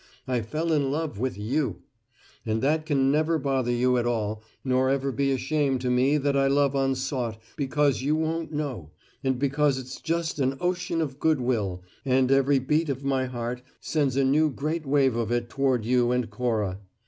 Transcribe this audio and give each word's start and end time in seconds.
I 0.27 0.41
fell 0.41 0.71
in 0.73 0.91
love 0.91 1.19
with 1.19 1.37
You! 1.37 1.83
And 2.43 2.63
that 2.63 2.87
can 2.87 3.11
never 3.11 3.37
bother 3.37 3.71
you 3.71 3.97
at 3.97 4.07
all 4.07 4.41
nor 4.65 4.89
ever 4.89 5.11
be 5.11 5.31
a 5.31 5.37
shame 5.37 5.77
to 5.77 5.91
me 5.91 6.17
that 6.17 6.35
I 6.35 6.47
love 6.47 6.73
unsought, 6.73 7.39
because 7.55 8.01
you 8.01 8.15
won't 8.15 8.51
know, 8.51 8.89
and 9.23 9.37
because 9.37 9.77
it's 9.77 10.01
just 10.01 10.39
an 10.39 10.57
ocean 10.59 11.01
of 11.01 11.19
good 11.19 11.39
will, 11.39 11.83
and 12.03 12.31
every 12.31 12.57
beat 12.57 12.89
of 12.89 13.03
my 13.03 13.25
heart 13.25 13.61
sends 13.79 14.17
a 14.17 14.23
new 14.23 14.49
great 14.49 14.87
wave 14.87 15.15
of 15.15 15.31
it 15.31 15.51
toward 15.51 15.85
you 15.85 16.11
and 16.11 16.31
Cora. 16.31 16.79